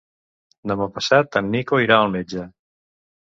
Demà 0.71 0.87
passat 0.95 1.37
en 1.41 1.51
Nico 1.57 1.81
irà 1.83 1.99
al 2.05 2.09
metge. 2.17 2.47